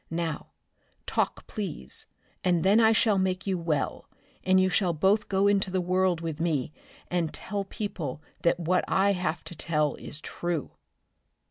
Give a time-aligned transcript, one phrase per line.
[0.09, 0.47] Now,
[1.05, 2.07] talk please
[2.43, 4.09] and then I shall make you well,
[4.43, 6.73] and you shall both go into the world with me,
[7.11, 10.71] and tell people that what I have to tell is true!"